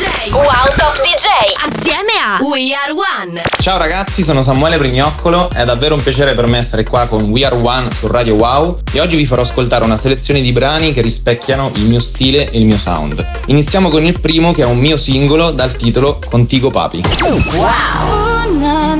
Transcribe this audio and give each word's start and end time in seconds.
DJ. 0.00 0.32
Wow 0.32 0.64
Top 0.76 0.96
DJ. 1.02 1.26
Assieme 1.68 2.12
a 2.24 2.42
We 2.42 2.72
Are 2.72 2.90
One. 2.90 3.38
Ciao 3.60 3.76
ragazzi, 3.76 4.22
sono 4.22 4.40
Samuele 4.40 4.78
Prignoccolo. 4.78 5.50
È 5.50 5.62
davvero 5.66 5.94
un 5.94 6.02
piacere 6.02 6.32
per 6.32 6.46
me 6.46 6.56
essere 6.56 6.84
qua 6.84 7.06
con 7.06 7.24
We 7.24 7.44
Are 7.44 7.54
One 7.54 7.90
su 7.90 8.06
Radio 8.06 8.36
Wow 8.36 8.78
e 8.90 8.98
oggi 8.98 9.16
vi 9.16 9.26
farò 9.26 9.42
ascoltare 9.42 9.84
una 9.84 9.98
selezione 9.98 10.40
di 10.40 10.52
brani 10.52 10.94
che 10.94 11.02
rispecchiano 11.02 11.70
il 11.74 11.82
mio 11.82 12.00
stile 12.00 12.50
e 12.50 12.58
il 12.58 12.64
mio 12.64 12.78
sound. 12.78 13.42
Iniziamo 13.48 13.90
con 13.90 14.02
il 14.02 14.18
primo 14.18 14.52
che 14.52 14.62
è 14.62 14.66
un 14.66 14.78
mio 14.78 14.96
singolo 14.96 15.50
dal 15.50 15.76
titolo 15.76 16.18
Contigo 16.30 16.70
Papi. 16.70 17.02
Wow! 17.52 18.30
na, 18.58 18.90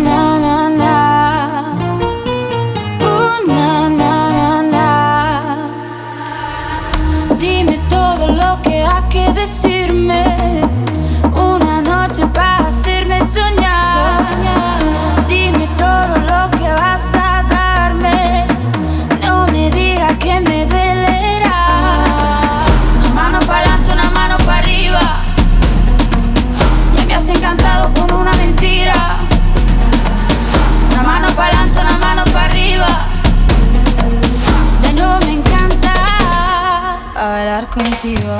bailar 38.00 38.39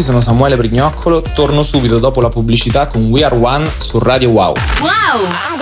Ragazzi, 0.00 0.02
sono 0.02 0.20
Samuele 0.20 0.56
Prignoccolo, 0.56 1.22
torno 1.34 1.62
subito 1.62 1.98
dopo 1.98 2.20
la 2.20 2.28
pubblicità 2.28 2.86
con 2.86 3.08
We 3.10 3.24
Are 3.24 3.36
One 3.36 3.70
su 3.78 3.98
Radio 3.98 4.30
Wow. 4.30 4.54
Wow! 4.80 5.59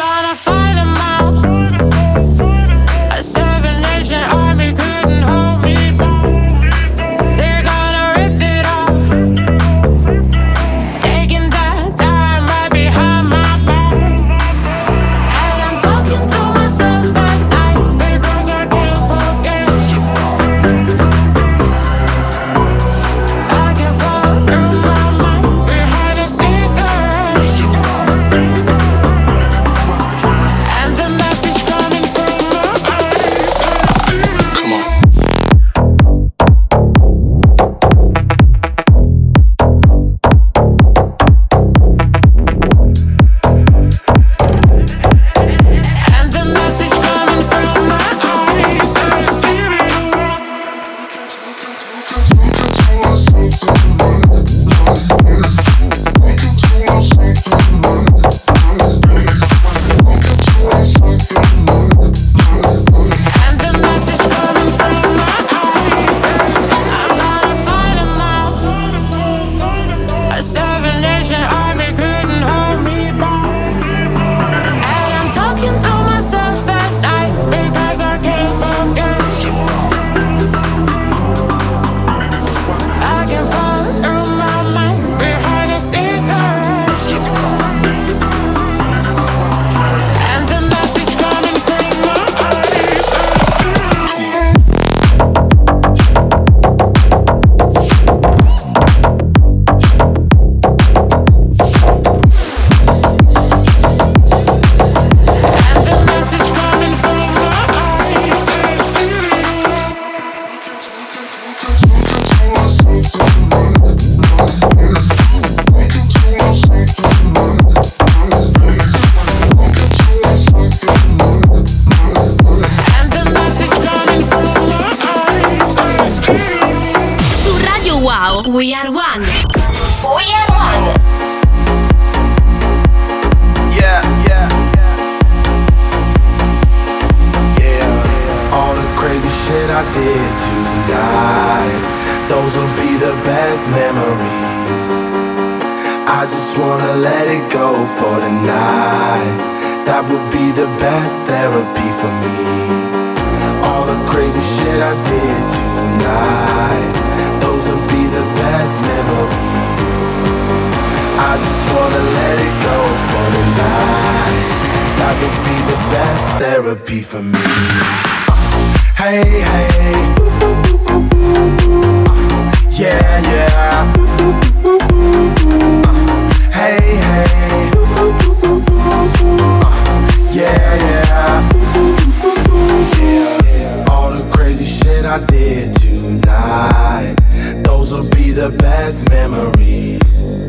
I 185.18 185.26
did 185.26 185.72
tonight. 185.74 187.16
Those 187.64 187.90
will 187.90 188.08
be 188.10 188.30
the 188.30 188.50
best 188.56 189.08
memories. 189.10 190.46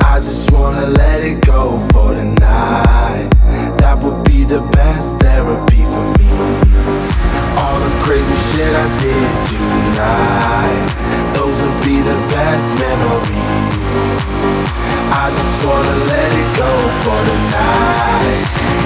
I 0.00 0.16
just 0.16 0.50
wanna 0.50 0.86
let 0.86 1.20
it 1.22 1.44
go 1.44 1.76
for 1.92 2.14
the 2.14 2.24
night. 2.24 3.28
That 3.76 4.00
would 4.02 4.24
be 4.24 4.44
the 4.44 4.62
best 4.72 5.20
therapy 5.20 5.84
for 5.92 6.06
me. 6.16 6.32
All 7.60 7.78
the 7.84 7.92
crazy 8.00 8.38
shit 8.48 8.72
I 8.72 8.88
did 8.96 9.34
tonight. 9.52 10.86
Those 11.36 11.60
would 11.60 11.80
be 11.84 12.00
the 12.00 12.16
best 12.32 12.72
memories. 12.80 13.82
I 15.12 15.28
just 15.36 15.56
wanna 15.68 15.96
let 16.12 16.30
it 16.32 16.50
go 16.56 16.72
for 17.04 17.20
the 17.28 17.38
night. 17.60 18.40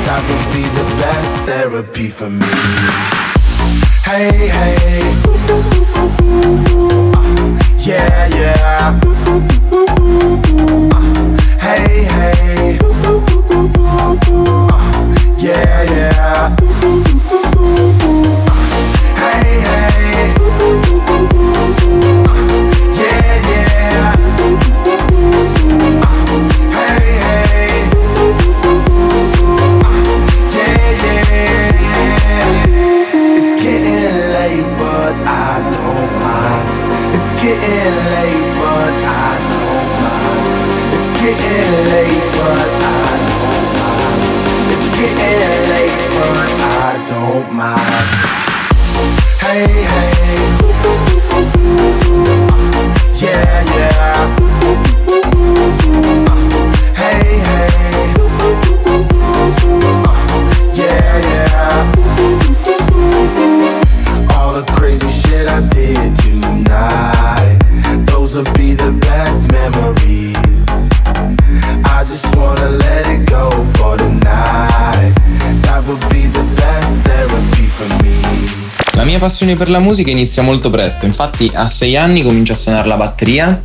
That 0.06 0.22
would 0.26 0.46
be 0.50 0.66
the 0.74 0.86
best 0.98 1.32
therapy 1.46 2.08
for 2.08 2.28
me. 2.28 3.29
Hey, 4.10 4.48
hey. 4.48 5.14
Uh, 7.14 7.22
yeah, 7.78 8.26
yeah. 8.26 9.00
Uh, 10.90 10.98
hey, 11.60 12.04
hey. 12.10 12.78
Uh, 12.82 14.10
yeah, 15.38 15.82
yeah. 15.84 16.99
Passione 79.20 79.54
per 79.54 79.68
la 79.68 79.78
musica 79.78 80.10
inizia 80.10 80.42
molto 80.42 80.70
presto, 80.70 81.04
infatti 81.04 81.50
a 81.52 81.66
6 81.66 81.96
anni 81.96 82.22
comincio 82.22 82.54
a 82.54 82.56
suonare 82.56 82.88
la 82.88 82.96
batteria 82.96 83.60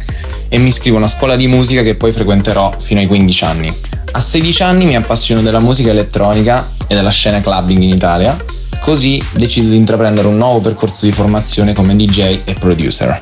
e 0.50 0.58
mi 0.60 0.68
iscrivo 0.68 0.98
a 0.98 1.00
una 1.00 1.08
scuola 1.08 1.38
di 1.38 1.48
musica 1.48 1.82
che 1.82 1.96
poi 1.96 2.12
frequenterò 2.12 2.74
fino 2.78 3.00
ai 3.00 3.08
15 3.08 3.44
anni. 3.46 3.74
A 4.12 4.20
16 4.20 4.64
anni 4.64 4.86
mi 4.86 4.96
appassiono 4.96 5.42
della 5.42 5.62
musica 5.62 5.92
elettronica 5.92 6.68
e 6.88 6.94
della 6.94 7.10
scena 7.10 7.40
clubbing 7.40 7.82
in 7.82 7.90
Italia, 7.90 8.38
così 8.82 9.24
decido 9.32 9.70
di 9.70 9.78
intraprendere 9.78 10.28
un 10.28 10.36
nuovo 10.36 10.60
percorso 10.60 11.06
di 11.06 11.14
formazione 11.14 11.74
come 11.74 11.96
DJ 11.96 12.40
e 12.44 12.54
producer. 12.54 13.22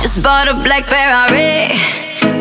Just 0.00 0.20
bought 0.20 0.48
a 0.48 0.54
black 0.54 0.84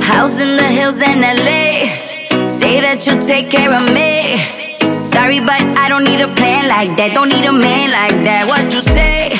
house 0.01 0.43
in 0.43 0.57
the 0.57 0.67
hills 0.67 0.99
in 0.99 1.21
LA. 1.21 2.45
Say 2.45 2.81
that 2.81 3.05
you'll 3.05 3.25
take 3.25 3.47
care 3.47 3.73
of 3.73 3.89
me. 3.89 4.52
Sorry, 4.93 5.39
but 5.39 5.61
I 5.77 5.89
don't 5.89 6.03
need 6.03 6.21
a 6.21 6.29
plan 6.35 6.67
like 6.69 6.95
that. 6.97 7.13
Don't 7.17 7.29
need 7.29 7.45
a 7.45 7.51
man 7.51 7.89
like 7.89 8.21
that. 8.29 8.45
What 8.45 8.61
you 8.69 8.81
say? 8.85 9.33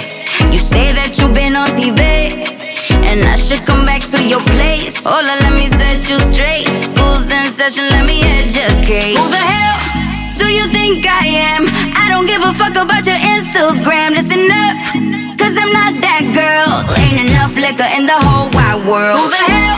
You 0.50 0.58
say 0.58 0.90
that 0.98 1.14
you've 1.22 1.34
been 1.34 1.56
on 1.56 1.70
TV. 1.78 2.02
And 3.06 3.22
I 3.22 3.36
should 3.38 3.62
come 3.66 3.86
back 3.86 4.02
to 4.18 4.20
your 4.26 4.42
place. 4.50 4.98
Hola, 5.06 5.38
let 5.46 5.54
me 5.54 5.70
set 5.70 6.10
you 6.10 6.18
straight. 6.34 6.66
School's 6.82 7.30
in 7.30 7.46
session, 7.54 7.86
let 7.94 8.06
me 8.10 8.26
educate. 8.26 9.14
Who 9.14 9.30
the 9.30 9.38
hell 9.38 9.78
do 10.42 10.50
you 10.50 10.66
think 10.74 11.06
I 11.06 11.30
am? 11.54 11.70
I 11.94 12.10
don't 12.10 12.26
give 12.26 12.42
a 12.42 12.54
fuck 12.58 12.74
about 12.74 13.06
your 13.06 13.22
Instagram. 13.22 14.18
Listen 14.18 14.50
up, 14.50 14.74
cause 15.38 15.54
I'm 15.54 15.70
not 15.70 16.02
that 16.02 16.34
girl. 16.34 16.82
Ain't 16.98 17.30
enough 17.30 17.54
liquor 17.54 17.86
in 17.94 18.10
the 18.10 18.18
whole 18.26 18.50
wide 18.58 18.82
world. 18.90 19.22
Who 19.22 19.30
the 19.30 19.46
hell 19.54 19.78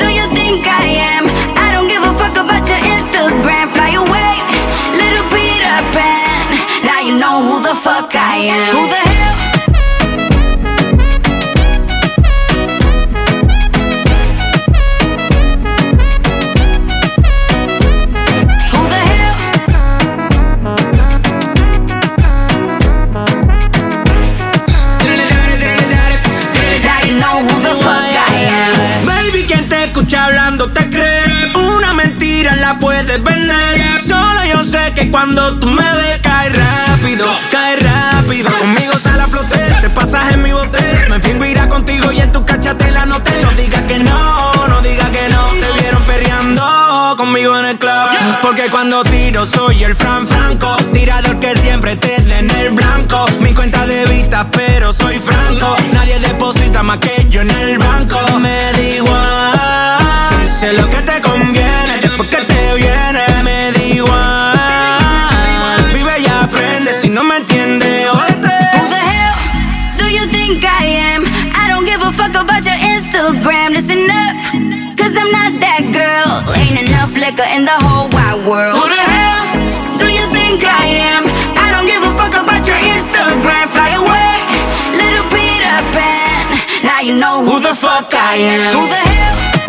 do 0.00 0.08
you 0.08 0.24
think 0.32 0.64
I 0.64 0.88
am? 1.12 1.28
I 1.60 1.68
don't 1.76 1.88
give 1.88 2.00
a 2.00 2.12
fuck 2.16 2.32
about 2.40 2.64
your 2.64 2.80
Instagram. 2.80 3.68
Fly 3.76 3.91
who 7.42 7.60
the 7.60 7.74
fuck 7.74 8.14
I 8.14 8.36
am. 8.36 8.60
Who 8.60 8.88
the 8.88 8.94
hell? 8.94 9.31
Cachate 42.62 42.90
la 42.92 43.04
noté. 43.04 43.42
No 43.42 43.50
digas 43.52 43.82
que 43.82 43.98
no, 43.98 44.68
no 44.68 44.80
digas 44.82 45.10
que 45.10 45.28
no. 45.28 45.50
Te 45.60 45.80
vieron 45.80 46.04
perreando 46.04 47.14
conmigo 47.16 47.58
en 47.58 47.66
el 47.66 47.78
club. 47.78 47.92
Porque 48.40 48.66
cuando 48.70 49.02
tiro 49.04 49.44
soy 49.46 49.82
el 49.84 49.94
Fran 49.94 50.26
Franco. 50.26 50.76
Tirador 50.92 51.38
que 51.40 51.56
siempre 51.56 51.96
te 51.96 52.20
dé 52.22 52.38
en 52.38 52.50
el 52.50 52.70
blanco. 52.70 53.24
Mi 53.40 53.52
cuenta 53.52 53.86
de 53.86 54.06
vista, 54.06 54.46
pero 54.50 54.92
soy 54.92 55.18
franco. 55.18 55.76
Nadie 55.92 56.20
deposita 56.20 56.82
más 56.82 56.98
que 56.98 57.26
yo 57.28 57.40
en 57.40 57.50
el 57.50 57.78
banco. 57.78 58.18
Me 58.38 58.72
da 58.72 58.80
igual. 58.80 60.40
Dice 60.40 60.72
lo 60.74 60.88
que 60.88 61.02
te 61.02 61.20
conviene. 61.20 61.98
Después 62.00 62.28
que 62.28 62.42
te 62.42 62.74
viene, 62.74 63.41
enough 77.38 77.56
in 77.56 77.64
the 77.64 77.78
whole 77.86 78.08
wide 78.10 78.46
world. 78.46 78.76
Who 78.76 78.88
the 78.88 79.04
hell 79.16 79.98
do 79.98 80.06
you 80.12 80.26
think 80.32 80.64
I 80.64 80.84
am? 81.12 81.24
I 81.56 81.72
don't 81.72 81.86
give 81.86 82.02
a 82.02 82.12
fuck 82.12 82.34
about 82.34 82.66
your 82.66 82.76
Instagram. 82.76 83.68
Fly 83.72 83.96
away, 83.96 84.36
little 85.00 85.24
Peter 85.32 85.78
Pan. 85.96 86.84
Now 86.84 87.00
you 87.00 87.16
know 87.16 87.44
who, 87.44 87.60
the 87.60 87.74
fuck 87.74 88.12
I 88.12 88.36
am. 88.36 88.76
Who 88.76 88.88
the 88.88 88.96
hell? 88.96 89.61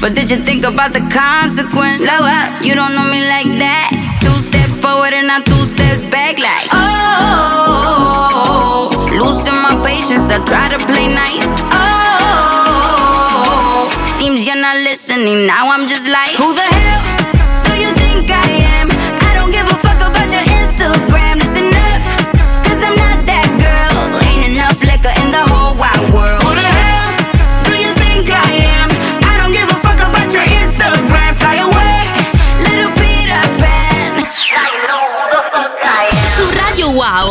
But 0.00 0.14
did 0.14 0.30
you 0.30 0.36
think 0.36 0.64
about 0.64 0.92
the 0.92 1.00
consequence? 1.10 1.98
Slow 1.98 2.22
up, 2.22 2.62
you 2.64 2.74
don't 2.74 2.94
know 2.94 3.02
me 3.10 3.26
like 3.26 3.50
that. 3.58 3.90
Two 4.22 4.40
steps 4.40 4.78
forward 4.78 5.12
and 5.12 5.26
not 5.26 5.44
two 5.44 5.64
steps 5.66 6.04
back, 6.04 6.38
like 6.38 6.68
oh. 6.72 7.58
Losing 9.10 9.58
my 9.58 9.74
patience, 9.82 10.30
I 10.30 10.38
try 10.46 10.68
to 10.68 10.78
play 10.86 11.08
nice. 11.08 11.68
Oh, 11.74 12.90
seems 14.18 14.46
you're 14.46 14.54
not 14.56 14.76
listening. 14.76 15.46
Now 15.46 15.70
I'm 15.70 15.88
just 15.88 16.06
like, 16.06 16.30
who 16.36 16.54
the 16.54 16.62
hell 16.62 17.07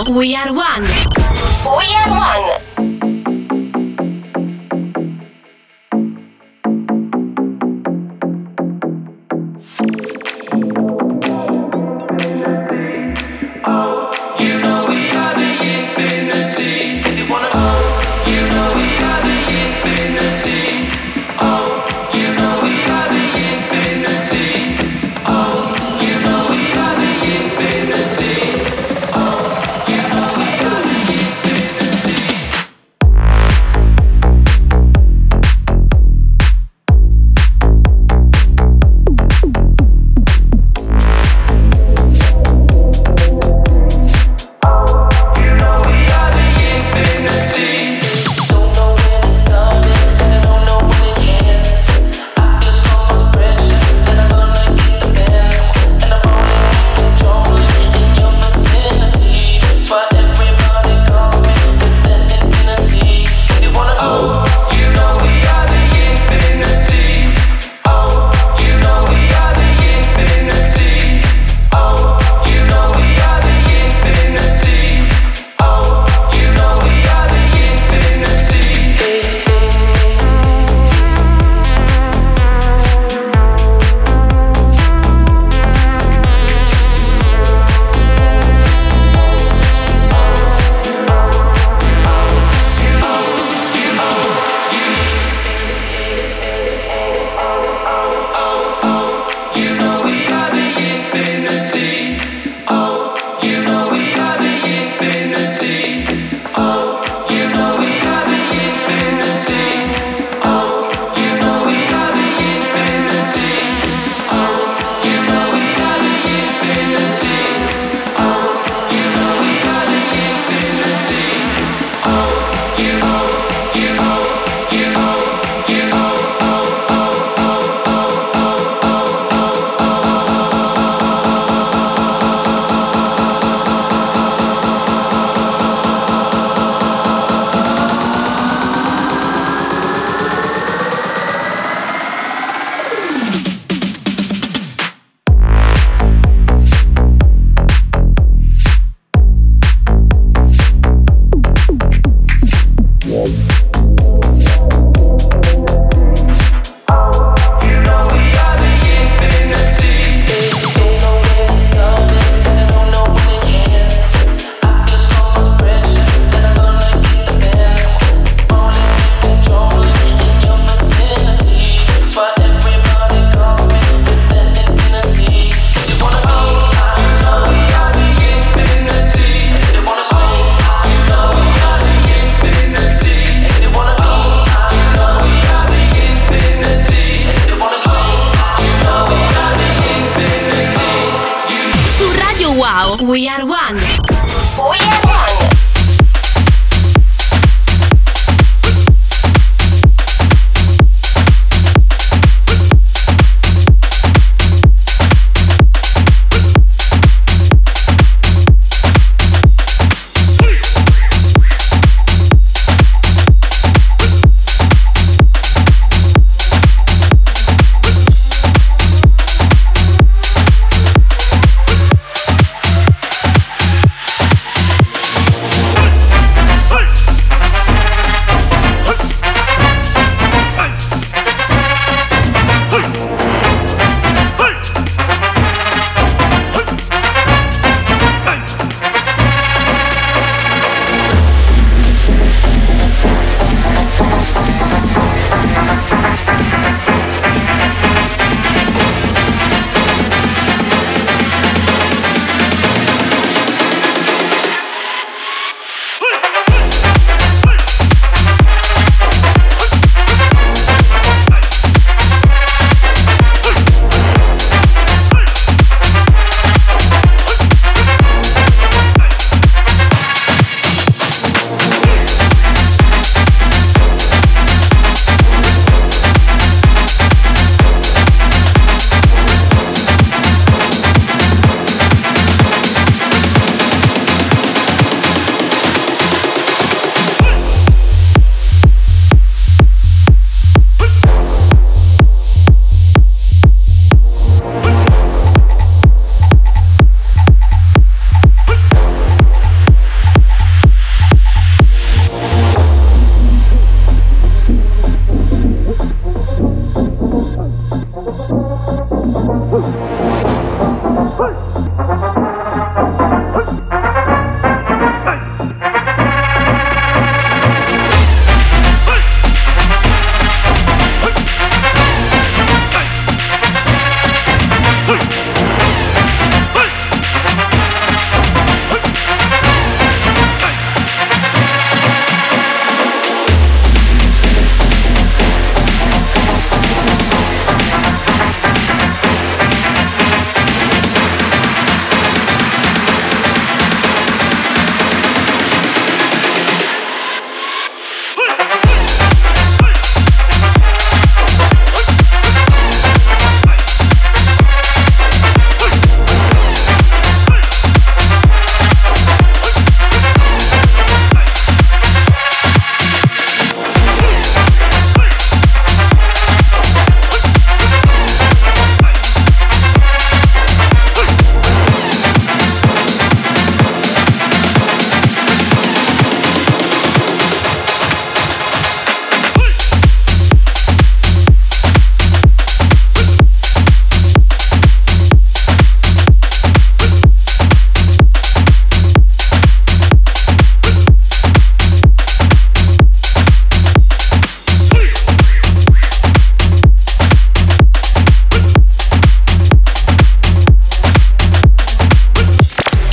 We 0.10 0.36
Are 0.36 0.54
One. 0.54 1.07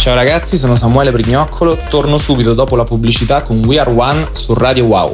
Ciao 0.05 0.15
ragazzi, 0.15 0.59
sono 0.59 0.77
Samuele 0.77 1.11
Brignoccolo, 1.13 1.79
torno 1.89 2.19
subito 2.19 2.53
dopo 2.53 2.77
la 2.77 2.85
pubblicità 2.85 3.41
con 3.41 3.65
We 3.65 3.79
Are 3.79 3.91
One 3.91 4.29
su 4.33 4.53
Radio 4.53 4.85
Wow. 4.85 5.11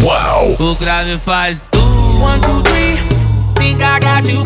Wow! 0.00 0.56
Who 0.58 0.74
classifies 0.74 1.62
One, 1.76 2.40
two, 2.40 2.60
three, 2.62 2.98
think 3.54 3.80
I 3.80 4.00
got 4.00 4.26
you 4.26 4.42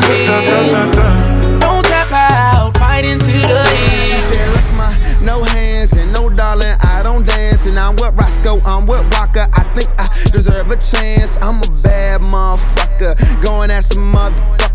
Don't 1.57 1.81
tap 1.87 2.11
out, 2.11 2.77
fight 2.77 3.05
into 3.05 3.31
the 3.31 3.57
end. 3.57 5.23
no 5.23 5.43
hands 5.43 5.93
and 5.93 6.11
no 6.13 6.29
darling, 6.29 6.75
I 6.83 7.01
don't 7.01 7.25
dance. 7.25 7.65
And 7.65 7.79
I'm 7.79 7.95
with 7.95 8.13
Roscoe, 8.15 8.61
I'm 8.63 8.85
with 8.85 9.03
Walker. 9.11 9.47
I 9.51 9.63
think 9.73 9.89
I 9.97 10.07
deserve 10.31 10.69
a 10.69 10.77
chance. 10.77 11.39
I'm 11.41 11.59
a 11.59 11.67
bad 11.81 12.21
motherfucker, 12.21 13.41
going 13.41 13.71
at 13.71 13.83
some 13.83 14.11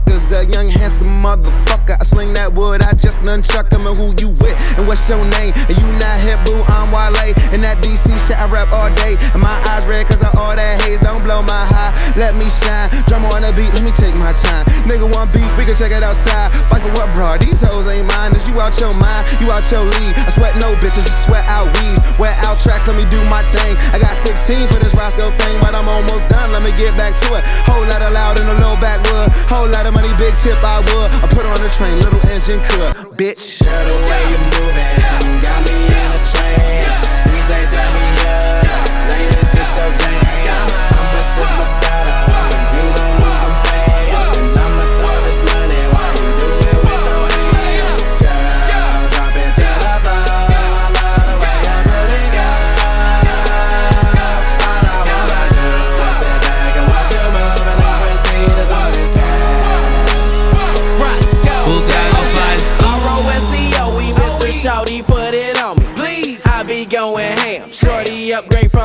motherfuckers. 0.07 0.33
A 0.37 0.45
young, 0.53 0.69
handsome 0.69 1.09
motherfucker. 1.23 1.97
I 2.01 2.05
sling 2.05 2.33
that 2.35 2.53
wood, 2.53 2.83
I 2.83 2.93
just 2.95 3.23
nunchuck 3.23 3.73
him. 3.73 3.87
And 3.87 3.97
who 3.97 4.15
you 4.19 4.31
with? 4.39 4.57
And 4.79 4.87
what's 4.87 5.09
your 5.09 5.23
name? 5.39 5.53
And 5.55 5.77
you 5.77 5.89
not 5.99 6.17
hip, 6.23 6.39
boo, 6.47 6.59
I'm 6.71 6.91
Wale. 6.91 7.35
And 7.53 7.63
that 7.63 7.79
DC 7.83 8.11
shit, 8.27 8.39
I 8.39 8.47
rap 8.51 8.71
all 8.73 8.91
day. 9.03 9.17
And 9.35 9.43
my 9.43 9.55
eyes 9.75 9.87
red, 9.87 10.07
cause 10.07 10.23
of 10.23 10.35
all 10.39 10.55
that 10.55 10.83
haze. 10.83 11.01
Don't 11.01 11.23
blow 11.23 11.43
my 11.43 11.65
high, 11.67 11.93
let 12.19 12.35
me 12.35 12.47
shine. 12.51 12.91
Drum 13.07 13.25
on 13.31 13.43
the 13.43 13.53
beat, 13.55 13.71
let 13.75 13.83
me 13.83 13.93
take 13.95 14.15
my 14.19 14.33
time. 14.35 14.67
Nigga, 14.87 15.07
one 15.07 15.29
beat, 15.31 15.47
we 15.59 15.67
can 15.67 15.77
check 15.77 15.93
it 15.93 16.03
outside. 16.03 16.51
Fight 16.71 16.83
for 16.83 16.93
what, 16.97 17.09
bro? 17.15 17.39
These 17.39 17.63
hoes 17.63 17.87
ain't 17.91 18.07
mine. 18.07 18.35
Is 18.35 18.47
you 18.47 18.59
out 18.59 18.75
your 18.79 18.95
mind? 18.95 19.27
You 19.43 19.51
out 19.51 19.67
your 19.71 19.87
league. 19.87 20.15
I 20.27 20.31
sweat 20.31 20.55
no 20.59 20.75
bitches, 20.83 21.07
just 21.07 21.27
sweat 21.27 21.47
out 21.47 21.71
weeds. 21.79 22.03
Wear 22.19 22.35
out 22.47 22.59
tracks, 22.59 22.87
let 22.89 22.97
me 22.97 23.07
do 23.13 23.21
my 23.31 23.43
thing. 23.53 23.77
I 23.93 23.99
got 24.01 24.17
16 24.17 24.69
for 24.69 24.81
this 24.83 24.95
Roscoe 24.95 25.31
thing, 25.43 25.55
but 25.61 25.75
I'm 25.75 25.89
almost 25.89 26.29
done. 26.29 26.51
Let 26.53 26.63
me 26.63 26.73
get 26.81 26.97
back 26.97 27.15
to 27.27 27.39
it. 27.39 27.43
Whole 27.69 27.85
lot 27.87 28.03
of 28.03 28.13
loud 28.13 28.41
in 28.41 28.47
the 28.47 28.57
low 28.59 28.75
backwood. 28.81 29.31
Whole 29.49 29.69
lot 29.69 29.87
of 29.87 29.96
money, 29.97 30.13
big 30.21 30.37
tip, 30.39 30.61
I 30.61 30.85
would. 30.93 31.09
I 31.25 31.27
put 31.33 31.47
on 31.49 31.57
the 31.65 31.71
train, 31.73 31.97
little 32.05 32.21
engine 32.29 32.61
could. 32.61 32.93
Bitch. 33.17 33.65
Girl, 33.65 33.85
the 33.89 33.97
way 34.05 34.23
you 34.29 34.39
moving, 34.53 35.41
got 35.41 35.61
me 35.65 35.77
in 35.89 36.09
a 36.13 36.21
trance. 36.29 36.99
DJ, 37.25 37.51
tell 37.73 37.91
me 37.97 38.07
up. 38.29 38.69
Ladies, 39.09 39.49
this 39.57 39.71
your 39.81 39.91
jam. 39.97 40.69
I'ma 40.93 41.21
sip 41.25 41.49
my 41.49 41.65
Moscato. 41.65 42.36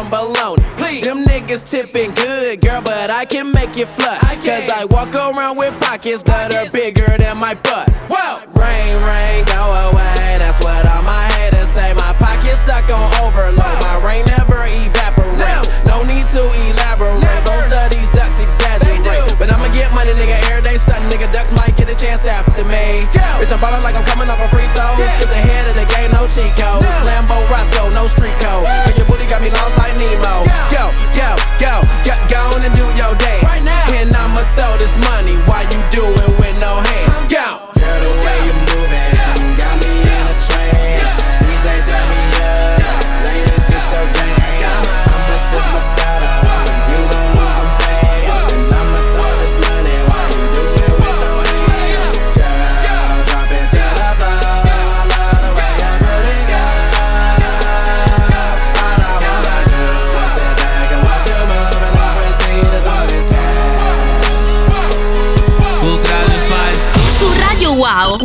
From 0.01 0.11
baloney. 0.11 0.65
Please. 0.77 1.05
Them 1.05 1.23
niggas 1.25 1.69
tipping 1.69 2.11
good, 2.13 2.61
girl, 2.61 2.81
but 2.81 3.09
I 3.09 3.25
can 3.25 3.51
make 3.53 3.77
it 3.77 3.87
flush. 3.87 4.21
Cause 4.41 4.69
I 4.69 4.85
walk 4.85 5.13
around 5.13 5.57
with 5.57 5.77
pockets 5.79 6.23
that 6.23 6.53
are 6.55 6.69
bigger 6.73 7.05
than 7.21 7.37
my 7.37 7.53
bust. 7.61 8.09
Whoa. 8.09 8.41
Rain, 8.57 8.93
rain, 9.05 9.45
go 9.45 9.61
away. 9.61 10.41
That's 10.41 10.57
what 10.65 10.81
all 10.89 11.03
my 11.05 11.25
haters 11.37 11.69
say. 11.69 11.93
My 11.93 12.13
pocket's 12.17 12.65
stuck 12.65 12.89
on 12.89 13.05
overload. 13.21 13.77
My 13.85 14.01
rain 14.01 14.25
never 14.25 14.65
evaporates. 14.65 15.69
No, 15.85 16.01
need 16.09 16.25
to 16.33 16.41
elaborate. 16.73 17.21
Most 17.45 17.69
of 17.69 17.85
these 17.93 18.09
ducks 18.09 18.41
exaggerate. 18.41 19.37
But 19.37 19.53
I'ma 19.53 19.69
get 19.73 19.93
money, 19.93 20.17
nigga. 20.17 20.37
Every 20.49 20.65
day 20.65 20.77
stun, 20.81 21.01
nigga. 21.13 21.29
Ducks 21.29 21.53
might 21.53 21.77
get 21.77 21.89
a 21.93 21.97
chance 21.97 22.25
after 22.25 22.65
me. 22.65 23.05
Go. 23.13 23.21
Bitch, 23.37 23.53
I'm 23.53 23.61
ballin' 23.61 23.85
like 23.85 23.93
I'm 23.93 24.05
coming 24.09 24.29
off 24.33 24.41
a 24.41 24.49
free 24.49 24.65
throws. 24.73 24.97
Yeah. 24.97 25.21
Cause 25.21 25.33
ahead 25.37 25.69
of 25.69 25.75
the 25.77 25.85
game, 25.93 26.09
no 26.09 26.25
cheat 26.25 26.49
codes. 26.57 26.89
No. 26.89 27.05
Lambo 27.05 27.37
Roscoe, 27.53 27.93
no 27.93 28.09
street 28.09 28.33
code. 28.41 28.65
Yeah. 28.65 28.90
Got 29.31 29.43
me 29.43 29.49
lost 29.49 29.77
like 29.77 29.95
Nemo. 29.95 30.43
Go, 30.67 30.91
go, 31.15 31.31
go, 31.63 31.79
go, 32.03 32.15
go 32.27 32.39
on 32.51 32.67
and 32.67 32.75
do 32.75 32.83
your 32.99 33.15
dance. 33.15 33.47
Right 33.47 33.63
now. 33.63 33.95
And 33.95 34.11
I'ma 34.11 34.43
throw 34.59 34.75
this 34.75 34.99
money 35.07 35.39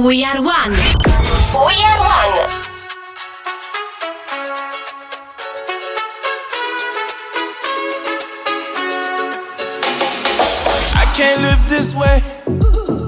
we 0.06 0.22
are 0.22 0.40
one. 0.40 0.70
We 0.70 1.74
are 1.82 1.98
one. 1.98 2.34
I 10.94 11.12
can't 11.16 11.42
live 11.42 11.68
this 11.68 11.92
way. 11.92 12.22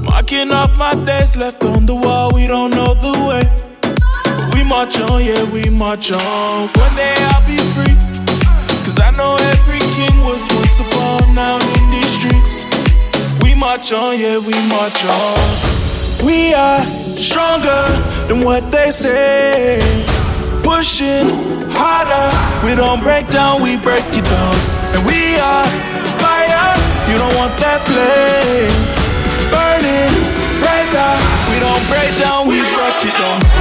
Marking 0.02 0.50
off 0.50 0.76
my 0.76 0.96
days 1.04 1.36
left 1.36 1.62
on 1.62 1.86
the 1.86 1.94
wall, 1.94 2.32
we 2.34 2.48
don't 2.48 2.72
know 2.72 2.94
the 2.94 3.12
way. 3.28 3.44
We 4.54 4.64
march 4.64 4.98
on, 5.00 5.24
yeah, 5.24 5.44
we 5.52 5.70
march 5.70 6.10
on. 6.10 6.66
One 6.66 6.94
day 6.96 7.14
I'll 7.30 7.46
be 7.46 7.58
free. 7.74 7.94
Cause 8.84 8.98
I 8.98 9.12
know 9.16 9.36
every 9.36 9.78
king 9.94 10.18
was 10.24 10.42
once 10.52 10.80
upon 10.80 11.32
now 11.36 11.58
in 11.58 11.90
these 11.92 12.12
streets. 12.18 12.64
We 13.44 13.54
march 13.54 13.92
on, 13.92 14.18
yeah, 14.18 14.38
we 14.38 14.54
march 14.68 15.04
on. 15.04 15.77
We 16.24 16.52
are 16.54 16.82
stronger 17.16 17.84
than 18.26 18.44
what 18.44 18.70
they 18.70 18.90
say. 18.90 19.78
Pushing 20.62 21.28
harder, 21.70 22.28
we 22.66 22.74
don't 22.74 23.00
break 23.00 23.28
down, 23.28 23.62
we 23.62 23.76
break 23.76 24.04
it 24.12 24.24
down. 24.24 24.54
And 24.94 25.06
we 25.06 25.38
are 25.38 25.66
fire, 26.18 26.74
you 27.10 27.16
don't 27.18 27.34
want 27.36 27.54
that 27.62 27.80
flame. 27.86 28.74
Burning, 29.52 30.14
out, 30.98 31.20
we 31.50 31.60
don't 31.60 31.84
break 31.88 32.10
down, 32.18 32.48
we 32.48 32.58
break 32.74 32.98
it 33.06 33.14
down. 33.18 33.57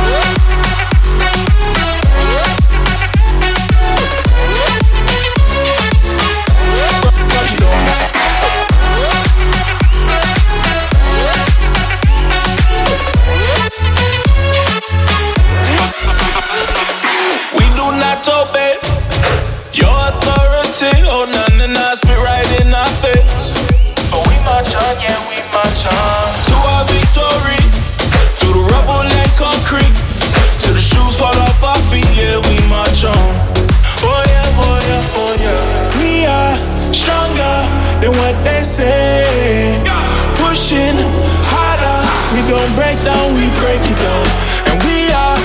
down, 43.07 43.33
we 43.33 43.47
break 43.63 43.79
it 43.87 43.97
down. 44.03 44.27
And 44.67 44.77
we 44.83 45.07
are 45.15 45.37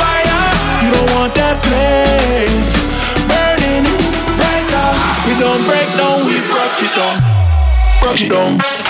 fire. 0.00 0.44
You 0.80 0.90
don't 0.96 1.10
want 1.12 1.34
that 1.36 1.60
flame 1.60 2.56
burning 3.28 3.84
bright 4.40 4.72
out. 4.72 4.96
We 5.28 5.36
don't 5.36 5.62
break 5.68 5.88
down, 6.00 6.24
we 6.24 6.40
break 6.48 6.74
it 6.80 6.92
down. 6.96 7.16
Break 8.00 8.20
it 8.22 8.30
down. 8.32 8.81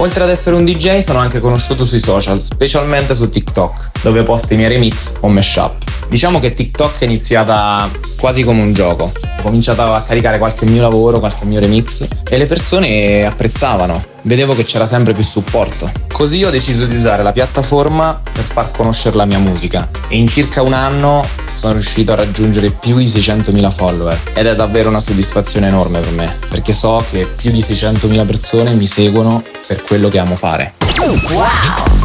Oltre 0.00 0.22
ad 0.22 0.30
essere 0.30 0.54
un 0.54 0.64
DJ 0.64 0.98
sono 0.98 1.18
anche 1.18 1.40
conosciuto 1.40 1.84
sui 1.84 1.98
social, 1.98 2.40
specialmente 2.40 3.14
su 3.14 3.28
TikTok, 3.28 3.90
dove 4.02 4.22
posto 4.22 4.54
i 4.54 4.56
miei 4.56 4.68
remix 4.68 5.16
o 5.20 5.28
mashup. 5.28 5.74
Diciamo 6.08 6.38
che 6.38 6.52
TikTok 6.52 7.00
è 7.00 7.04
iniziata 7.04 7.90
quasi 8.16 8.44
come 8.44 8.62
un 8.62 8.72
gioco. 8.72 9.10
Ho 9.38 9.42
cominciato 9.42 9.82
a 9.82 10.00
caricare 10.02 10.38
qualche 10.38 10.66
mio 10.66 10.82
lavoro, 10.82 11.18
qualche 11.18 11.44
mio 11.46 11.58
remix 11.58 12.06
e 12.30 12.38
le 12.38 12.46
persone 12.46 13.26
apprezzavano. 13.26 14.00
Vedevo 14.22 14.54
che 14.54 14.62
c'era 14.62 14.86
sempre 14.86 15.14
più 15.14 15.24
supporto. 15.24 15.90
Così 16.12 16.44
ho 16.44 16.50
deciso 16.50 16.86
di 16.86 16.94
usare 16.94 17.24
la 17.24 17.32
piattaforma 17.32 18.20
per 18.32 18.44
far 18.44 18.70
conoscere 18.70 19.16
la 19.16 19.24
mia 19.24 19.38
musica 19.38 19.88
e 20.06 20.16
in 20.16 20.28
circa 20.28 20.62
un 20.62 20.74
anno 20.74 21.26
sono 21.58 21.72
riuscito 21.72 22.12
a 22.12 22.14
raggiungere 22.14 22.70
più 22.70 22.96
di 22.96 23.06
600.000 23.06 23.72
follower 23.72 24.20
ed 24.32 24.46
è 24.46 24.54
davvero 24.54 24.88
una 24.88 25.00
soddisfazione 25.00 25.66
enorme 25.66 25.98
per 25.98 26.12
me 26.12 26.36
perché 26.48 26.72
so 26.72 27.04
che 27.10 27.26
più 27.26 27.50
di 27.50 27.58
600.000 27.58 28.24
persone 28.24 28.74
mi 28.74 28.86
seguono 28.86 29.42
per 29.66 29.82
quello 29.82 30.08
che 30.08 30.18
amo 30.18 30.36
fare. 30.36 30.74
Wow! 31.32 31.97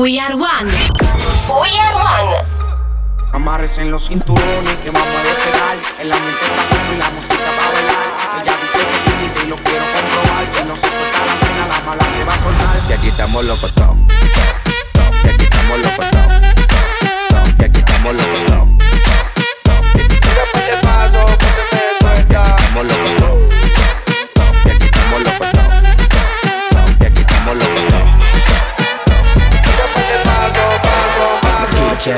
We 0.00 0.18
are 0.18 0.32
one. 0.34 0.72
We 1.60 1.68
are 1.76 1.94
one. 1.94 2.32
Amarres 3.34 3.76
en 3.76 3.90
los 3.90 4.08
cinturones 4.08 4.74
que 4.82 4.90
vamos 4.90 5.14
a 5.14 5.22
despegar. 5.22 5.76
En 6.00 6.08
la 6.08 6.16
mente 6.16 6.40
está 6.40 6.64
buena 6.70 6.94
y 6.94 6.96
la 6.96 7.10
música 7.10 7.44
va 7.44 7.64
a 7.66 7.70
bailar. 7.70 8.42
Ella 8.42 8.56
dice 8.62 8.78
que 8.88 9.10
límite 9.10 9.40
y 9.44 9.48
lo 9.48 9.56
quiero 9.56 9.84
comprobar. 9.92 10.44
Si 10.56 10.64
no 10.64 10.74
se 10.74 10.88
suelta 10.88 11.26
la 11.26 11.34
pena, 11.40 11.66
la 11.68 11.80
mala 11.84 12.04
se 12.16 12.24
va 12.24 12.32
a 12.32 12.42
soltar. 12.42 12.76
Y 12.88 12.92
aquí 12.94 13.08
estamos 13.08 13.44
locos 13.44 13.74
todos. 13.74 13.96
Y 15.22 15.28
aquí 15.28 15.44
estamos 15.44 15.78
locos 15.80 16.10
todos. 16.10 16.32
Y 17.58 17.64
aquí 17.64 17.78
estamos 17.80 18.14
locos 18.14 18.49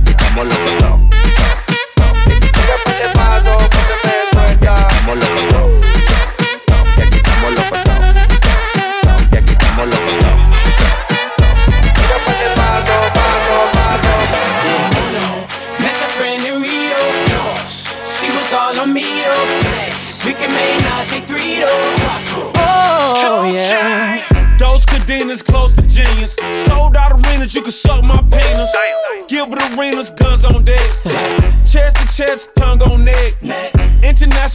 quitamos 0.00 0.46
los 0.46 0.56
pecados. 0.56 1.00
Que. 1.00 1.05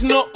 no 0.02 0.31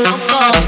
loco. 0.00 0.65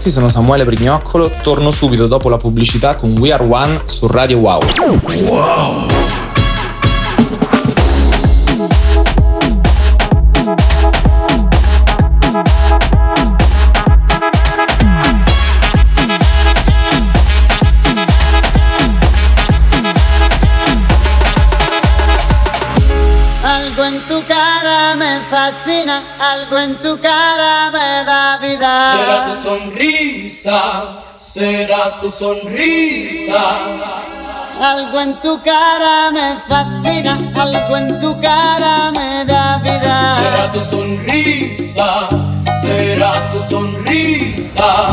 ragazzi, 0.00 0.10
sono 0.10 0.30
Samuele 0.30 0.64
Prignoccolo, 0.64 1.30
torno 1.42 1.70
subito 1.70 2.06
dopo 2.06 2.30
la 2.30 2.38
pubblicità 2.38 2.96
con 2.96 3.18
We 3.18 3.32
Are 3.32 3.44
One 3.44 3.82
su 3.84 4.06
Radio 4.06 4.38
Wow. 4.38 4.60
Wow! 5.28 5.88
Algo 23.42 23.84
en 23.84 24.00
tu 24.08 24.22
cara 24.26 24.94
me 24.96 25.20
fascina, 25.28 26.00
algo 26.18 26.56
en 26.56 26.78
tu 26.80 26.98
cara 27.00 27.49
Será 29.00 29.24
tu 29.24 29.42
sonrisa, 29.42 30.60
será 31.18 32.00
tu 32.02 32.10
sonrisa. 32.10 33.42
Algo 34.60 35.00
en 35.00 35.14
tu 35.22 35.40
cara 35.42 36.10
me 36.12 36.36
fascina, 36.46 37.16
algo 37.34 37.76
en 37.78 37.98
tu 37.98 38.20
cara 38.20 38.92
me 38.92 39.24
da 39.24 39.56
vida. 39.64 40.16
Será 40.20 40.52
tu 40.52 40.62
sonrisa, 40.62 42.08
será 42.60 43.12
tu 43.32 43.40
sonrisa. 43.48 44.90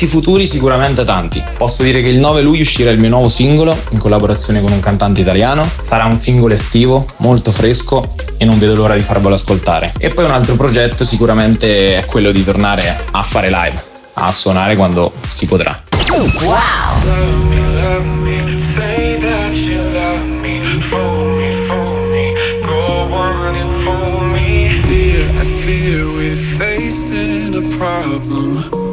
Progetti 0.00 0.18
futuri 0.18 0.46
sicuramente 0.46 1.04
tanti. 1.04 1.42
Posso 1.58 1.82
dire 1.82 2.00
che 2.00 2.08
il 2.08 2.18
9 2.18 2.40
luglio 2.40 2.62
uscirà 2.62 2.90
il 2.90 2.98
mio 2.98 3.10
nuovo 3.10 3.28
singolo 3.28 3.78
in 3.90 3.98
collaborazione 3.98 4.62
con 4.62 4.72
un 4.72 4.80
cantante 4.80 5.20
italiano. 5.20 5.68
Sarà 5.82 6.06
un 6.06 6.16
singolo 6.16 6.54
estivo, 6.54 7.04
molto 7.18 7.52
fresco 7.52 8.14
e 8.38 8.46
non 8.46 8.58
vedo 8.58 8.74
l'ora 8.74 8.94
di 8.94 9.02
farvelo 9.02 9.34
ascoltare. 9.34 9.92
E 9.98 10.08
poi 10.08 10.24
un 10.24 10.30
altro 10.30 10.54
progetto 10.54 11.04
sicuramente 11.04 11.96
è 11.96 12.06
quello 12.06 12.32
di 12.32 12.42
tornare 12.42 12.98
a 13.10 13.22
fare 13.22 13.50
live, 13.50 13.84
a 14.14 14.32
suonare 14.32 14.74
quando 14.74 15.12
si 15.28 15.44
potrà. 15.44 15.82
Fear, 15.90 16.30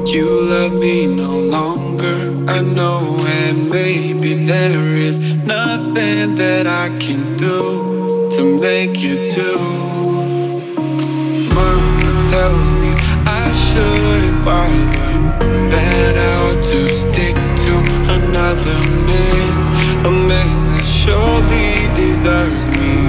You 0.09 0.29
love 0.49 0.71
me 0.71 1.05
no 1.05 1.37
longer, 1.37 2.33
I 2.47 2.61
know, 2.61 3.17
and 3.27 3.69
maybe 3.69 4.45
there 4.45 4.95
is 4.95 5.19
nothing 5.45 6.35
that 6.35 6.65
I 6.65 6.97
can 6.97 7.35
do 7.35 8.29
to 8.31 8.59
make 8.59 9.01
you 9.01 9.29
do. 9.29 9.57
Mama 11.53 12.11
tells 12.31 12.71
me 12.79 12.91
I 13.27 13.51
shouldn't 13.51 14.45
bother, 14.45 15.11
that 15.71 16.15
I 16.15 16.31
ought 16.45 16.63
to 16.63 16.87
stick 16.87 17.35
to 17.35 17.73
another 18.17 18.79
man, 19.05 19.51
a 20.05 20.09
man 20.31 20.65
that 20.71 20.85
surely 20.85 21.93
deserves 21.93 22.65
me, 22.79 23.06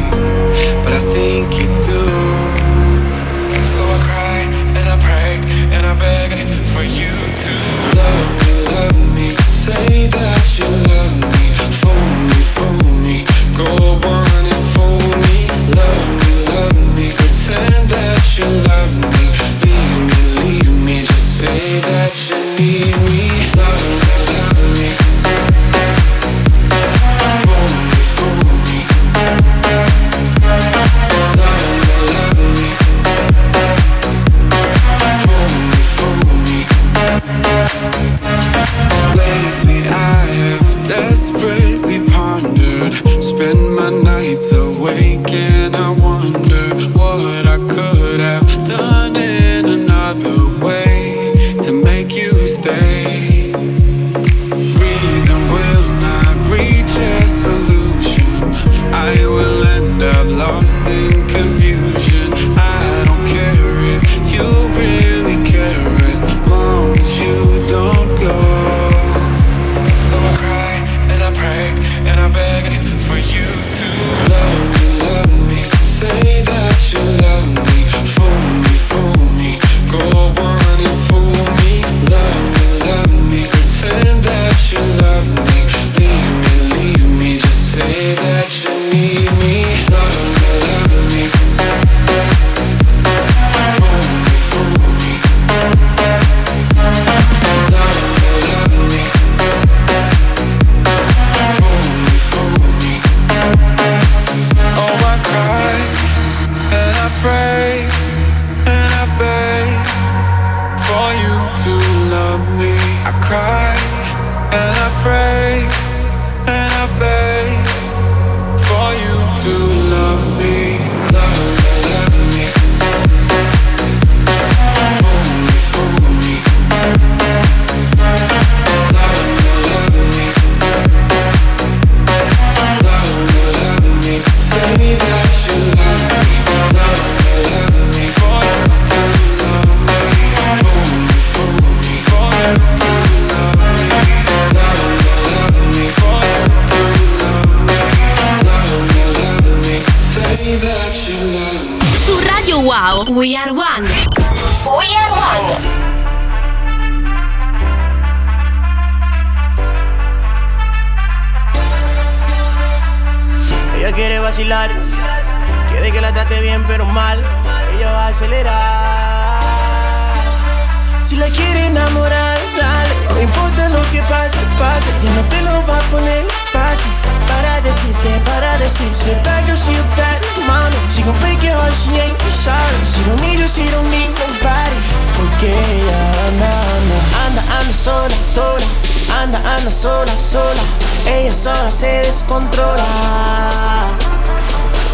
sola 191.38 191.70
se 191.70 191.86
descontrola. 191.86 192.84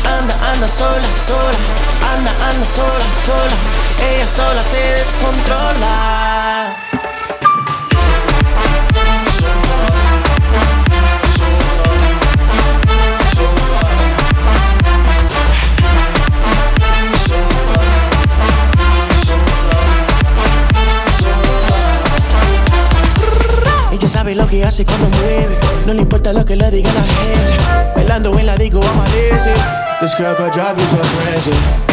Anda, 0.04 0.34
anda 0.52 0.68
sola, 0.68 1.14
sola. 1.14 1.58
Anda, 2.12 2.30
anda 2.50 2.66
sola, 2.66 3.04
sola. 3.24 3.56
Ella 4.10 4.26
sola 4.26 4.62
se 4.62 4.80
descontrola. 4.80 6.83
Sabe 24.24 24.36
lo 24.36 24.46
que 24.46 24.64
hace 24.64 24.86
cuando 24.86 25.06
mueve. 25.18 25.58
No 25.86 25.92
le 25.92 26.00
importa 26.00 26.32
lo 26.32 26.46
que 26.46 26.56
le 26.56 26.70
diga 26.70 26.90
la 26.94 27.02
gente. 27.02 27.58
Bailando 27.94 28.38
en 28.38 28.46
la 28.46 28.56
disco 28.56 28.80
amanece. 28.82 29.52
This 30.00 30.16
girl 30.16 30.34
could 30.34 30.50
drive 30.52 30.78
you 30.78 30.86
so 30.88 30.96
crazy. 31.20 31.50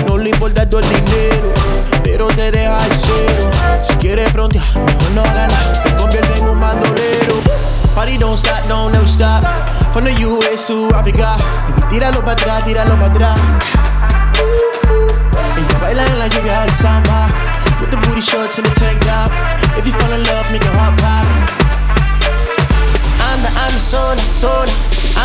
No 0.08 0.18
le 0.18 0.30
importa 0.30 0.68
todo 0.68 0.80
el 0.80 0.88
dinero, 0.88 1.52
pero 2.04 2.28
te 2.28 2.50
deja 2.52 2.86
el 2.86 2.92
cero. 2.94 3.50
Si 3.82 3.96
quiere 3.96 4.26
frontear, 4.30 4.64
mejor 4.64 5.12
no 5.14 5.24
gana. 5.24 5.84
Te 5.84 5.94
convierte 5.98 6.40
en 6.40 6.48
un 6.48 6.62
bandolero. 6.62 7.36
Party 7.96 8.18
don't 8.18 8.38
stop, 8.38 8.66
don't 8.70 8.94
never 8.94 9.08
stop. 9.08 9.44
From 9.92 10.06
the 10.06 10.14
US 10.26 10.68
to 10.68 10.90
Africa. 10.96 11.36
Baby, 11.68 11.82
tíralo 11.90 12.22
para 12.22 12.32
atrás, 12.32 12.64
tíralo 12.64 12.96
para 12.96 13.08
atrás. 13.08 13.40
Ella 15.58 15.80
baila 15.82 16.06
en 16.06 16.20
la 16.20 16.28
lluvia 16.28 16.62
del 16.62 16.72
samba. 16.72 17.28
With 17.82 17.90
the 17.90 17.98
booty 18.08 18.22
shorts 18.22 18.58
and 18.58 18.68
the 18.68 18.74
tank 18.80 19.02
top. 19.02 19.30
If 19.78 19.86
you 19.86 19.92
fall 19.94 20.14
in 20.14 20.24
love, 20.24 20.50
make 20.50 20.64
your 20.64 20.78
heart 20.78 20.98
pop. 21.02 21.61
Anda, 23.42 23.60
anda 23.60 23.80
sola, 23.80 24.22
sola. 24.30 24.72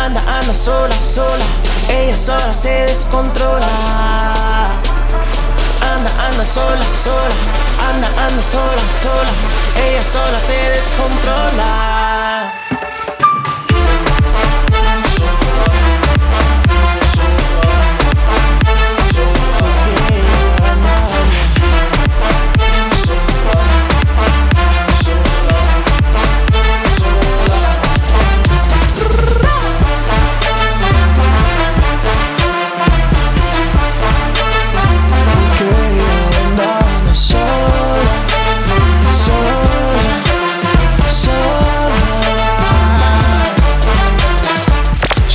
Anda, 0.03 0.19
anda 0.21 0.51
sola, 0.51 1.01
sola. 1.03 1.45
Ella 1.87 2.17
sola 2.17 2.51
se 2.51 2.87
descontrola. 2.87 3.67
Anda, 5.81 6.09
anda 6.25 6.43
sola, 6.43 6.83
sola. 6.89 7.35
Anda, 7.87 8.07
anda 8.07 8.41
sola, 8.41 8.89
sola. 8.89 9.31
Ella 9.85 10.01
sola 10.01 10.39
se 10.39 10.57
descontrola. 10.71 12.06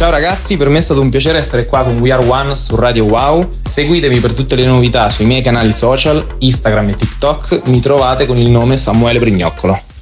Ciao 0.02 0.10
ragazzi, 0.10 0.56
per 0.56 0.68
me 0.68 0.78
è 0.78 0.80
stato 0.80 1.00
un 1.00 1.10
piacere 1.10 1.38
essere 1.38 1.64
qua 1.64 1.84
con 1.84 2.00
We 2.00 2.10
Are 2.10 2.26
One 2.26 2.56
su 2.56 2.74
Radio 2.74 3.04
Wow. 3.04 3.58
Seguitemi 3.60 4.18
per 4.18 4.34
tutte 4.34 4.56
le 4.56 4.64
novità 4.64 5.08
sui 5.08 5.26
miei 5.26 5.42
canali 5.42 5.70
social, 5.70 6.26
Instagram 6.38 6.88
e 6.88 6.94
TikTok. 6.96 7.60
Mi 7.66 7.78
trovate 7.78 8.26
con 8.26 8.36
il 8.36 8.50
nome 8.50 8.76
Samuele 8.76 9.20
Brignoccolo. 9.20 9.80